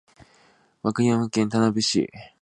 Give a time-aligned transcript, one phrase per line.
[0.81, 2.09] 和歌山県田辺市